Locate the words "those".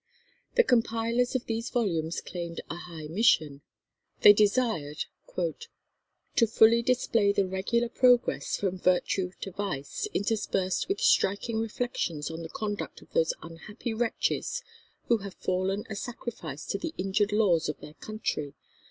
13.13-13.35